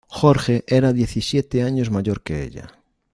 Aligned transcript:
Jorge 0.07 0.63
era 0.65 0.93
diecisiete 0.93 1.61
años 1.61 1.91
mayor 1.91 2.21
que 2.23 2.41
ella. 2.41 2.71